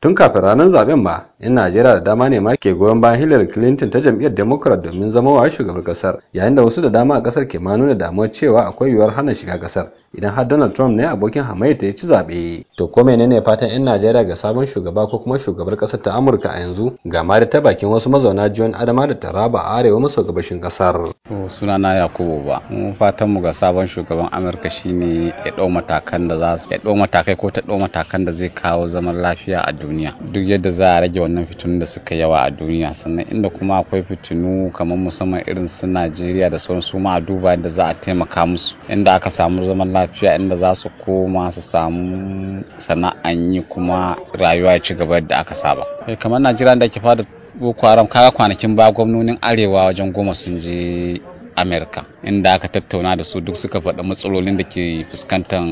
[0.00, 3.48] tun kafin ranar zaɓen ma yan najeriya da dama ne ma ke goyon bayan hillary
[3.48, 7.22] clinton ta jam'iyyar democrat domin zama wa shugaban ƙasar yayin da wasu da dama a
[7.22, 10.96] ƙasar ke ma nuna damuwar cewa akwai yiwuwar hana shiga ƙasar idan har donald trump
[10.96, 12.64] ne abokin hamayya ya ci zaɓe.
[12.76, 16.48] To ko menene fatan yan najeriya ga sabon shugaba ko kuma shugabar ƙasar ta amurka
[16.50, 16.96] a yanzu?
[17.04, 21.12] Ga da ta bakin wasu mazauna jiyon adama da taraba a arewa maso gabashin ƙasar
[21.48, 26.38] sunana yakubu ba mu fatan mu ga sabon shugaban amurka shine ya ɗau matakan da
[26.38, 29.72] za su ya ɗau matakai ko ta ɗau matakan da zai kawo zaman lafiya a
[29.72, 30.14] duniya.
[30.32, 32.94] Duk yadda za a rage wannan fitinun da suka yawa a duniya.
[32.94, 37.20] Sannan inda kuma akwai fitinu kamar musamman irin su najeriya da sauran su ma a
[37.20, 38.74] duba yadda za a taimaka musu.
[38.88, 44.72] Inda aka samu zaman lafiya inda za su koma su samu sana'an yi kuma rayuwa
[44.72, 45.84] ya ci gaba yadda aka saba.
[46.18, 47.24] Kamar najeriya da ke fada
[47.54, 51.20] boko haram kaga kwanakin ba gwamnonin arewa wajen goma sun je
[51.56, 55.62] amerika inda aka tattauna da su duk suka faɗi matsalolin da ke fuskantar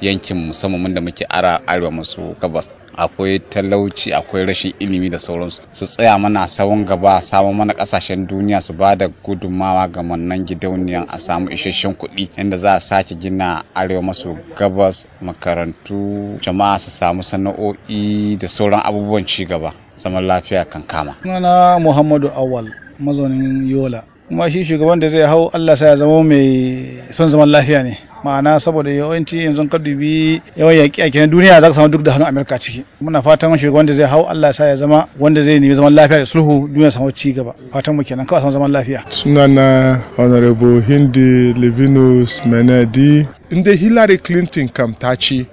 [0.00, 2.70] yankin musamman da muke ara arewa masu gabas.
[2.96, 8.26] Akwai talauci akwai rashin ilimi da sauransu su tsaya mana sawon gaba samun mana ƙasashen
[8.26, 12.80] duniya su ba da gudunmawa ga wannan gidauniyan a samu isasshen kuɗi inda za a
[12.80, 19.72] sake gina arewa maso gabas makarantu jama'a su samu sana'o'i da sauran abubuwan ci gaba
[19.96, 21.14] zaman lafiya kan kama.
[21.22, 24.04] Sunana Muhammadu Awal mazaunin Yola.
[24.28, 27.98] kuma shi shugaban da zai hau Allah sa ya zama mai son zaman lafiya ne
[28.24, 32.02] ma'ana saboda yawanci yanzu ka dubi yawan yaƙi a na duniya za ka samu duk
[32.02, 32.84] da hannun Amerika ciki.
[33.00, 36.18] Muna fatan shugaban da zai hau Allah sa ya zama wanda zai nemi zaman lafiya
[36.18, 39.04] da sulhu duniya samu ci gaba fatan mu kenan kawai samu zaman lafiya.
[39.10, 45.46] Sunana honorable Hindi Levinus Menadi inda Hillary Clinton kam ta ci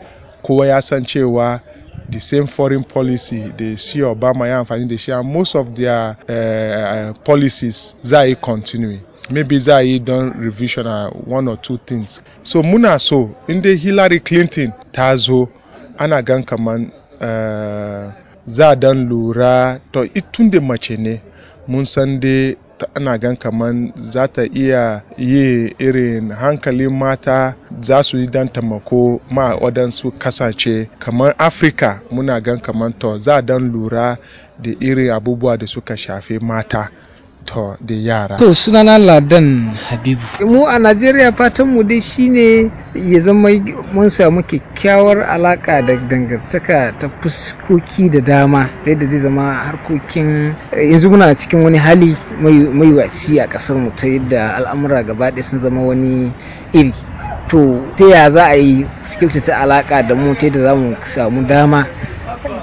[0.44, 1.62] kowa ya san cewa
[2.12, 7.14] the same foreign policy da shi obama ya amfani da shi most of their uh,
[7.24, 9.00] policies za yi continue
[9.32, 12.22] maybe za don revision a one or two things.
[12.44, 15.50] So muna so inda hillary clinton ta zo
[15.98, 18.12] ana gan kaman uh,
[18.48, 19.80] za dan lura.
[19.92, 21.22] To itun da mace ne
[21.68, 22.56] mun san dai
[22.96, 29.22] ana gan kaman za ta iya yi irin hankalin mata za su yi dan tamako
[29.32, 30.88] ma waɗansu ƙasashe.
[31.00, 34.18] Kamar afirka muna gan kaman to za dan lura
[34.60, 36.90] da irin abubuwa da suka shafi mata.
[37.50, 38.38] To da yara.
[38.38, 40.22] To sunana Ladan Habibu.
[40.46, 43.50] Mu a Najeriya fatan mu dai shine ya zama
[43.94, 50.56] mun samu kyakkyawar alaka da dangantaka ta fuskoki da dama ta yadda zai zama harkokin
[50.92, 55.44] yanzu muna cikin wani hali mai wasi a ƙasar mu ta yadda al'amura gaba ɗaya
[55.44, 56.32] sun zama wani
[56.74, 56.94] iri.
[57.50, 58.86] To ta ya za a yi
[59.46, 61.88] ta alaka da mu ta yadda za mu samu dama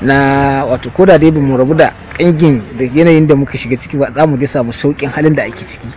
[0.01, 3.97] na wato koda dai ba mu rabu da ƙangin da yanayin da muka shiga ciki
[3.99, 5.89] ba za mu dai samu sauƙin halin da ake ciki.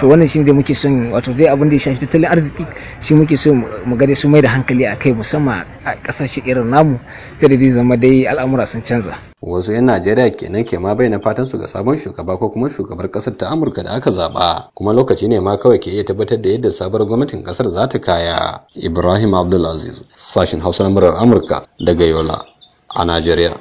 [0.00, 2.66] To wannan shi dai muke son wato dai abin da ya shafi tattalin arziki
[3.00, 6.70] shi muke so mu ga su mai da hankali a kai musamman a ƙasashe irin
[6.70, 6.98] namu
[7.38, 9.12] ta da zai zama dai al'amura sun canza.
[9.42, 13.10] Wasu 'yan najeriya kenan ke ma bayyana fatan su ga sabon shugaba ko kuma shugabar
[13.10, 16.48] ƙasar ta amurka da aka zaba kuma lokaci ne ma kawai ke iya tabbatar da
[16.50, 18.64] yadda sabuwar gwamnatin ƙasar za ta kaya.
[18.74, 22.49] Ibrahim abdulaziz sashin hausa na murar amurka daga yola.
[22.94, 23.54] A najeriya